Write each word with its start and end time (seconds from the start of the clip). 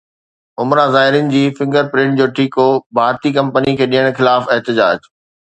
عمره 0.61 0.85
زائرين 0.95 1.29
جي 1.33 1.41
فنگر 1.59 1.91
پرنٽ 1.91 2.17
جو 2.21 2.27
ٺيڪو 2.39 2.67
ڀارتي 3.01 3.33
ڪمپني 3.37 3.75
کي 3.83 3.91
ڏيڻ 3.93 4.11
خلاف 4.19 4.51
احتجاج 4.57 4.99